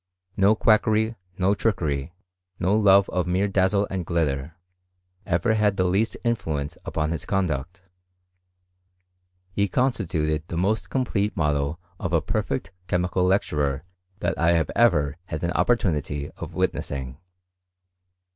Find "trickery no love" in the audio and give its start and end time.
1.53-3.07